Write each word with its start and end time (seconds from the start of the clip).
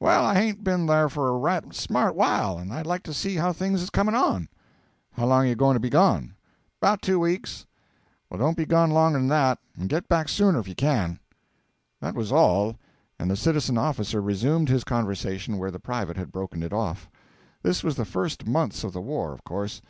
'Well, 0.00 0.24
I 0.24 0.34
hain't 0.34 0.64
b'en 0.64 0.86
there 0.86 1.06
for 1.10 1.28
a 1.28 1.36
right 1.36 1.74
smart 1.74 2.14
while, 2.14 2.56
and 2.56 2.72
I'd 2.72 2.86
like 2.86 3.02
to 3.02 3.12
see 3.12 3.36
how 3.36 3.52
things 3.52 3.82
is 3.82 3.90
comin' 3.90 4.14
on.' 4.14 4.48
'How 5.10 5.26
long 5.26 5.44
are 5.44 5.48
you 5.48 5.54
going 5.54 5.74
to 5.74 5.80
be 5.80 5.90
gone?' 5.90 6.34
''Bout 6.80 7.02
two 7.02 7.20
weeks.' 7.20 7.66
'Well 8.30 8.40
don't 8.40 8.56
be 8.56 8.64
gone 8.64 8.90
longer 8.90 9.18
than 9.18 9.28
that; 9.28 9.58
and 9.76 9.90
get 9.90 10.08
back 10.08 10.30
sooner 10.30 10.58
if 10.60 10.66
you 10.66 10.74
can.' 10.74 11.18
That 12.00 12.14
was 12.14 12.32
all, 12.32 12.78
and 13.18 13.30
the 13.30 13.36
citizen 13.36 13.76
officer 13.76 14.22
resumed 14.22 14.70
his 14.70 14.82
conversation 14.82 15.58
where 15.58 15.70
the 15.70 15.78
private 15.78 16.16
had 16.16 16.32
broken 16.32 16.62
it 16.62 16.72
off. 16.72 17.10
This 17.62 17.84
was 17.84 17.98
in 17.98 18.00
the 18.04 18.08
first 18.10 18.46
months 18.46 18.82
of 18.82 18.94
the 18.94 19.02
war, 19.02 19.34
of 19.34 19.44
course. 19.44 19.82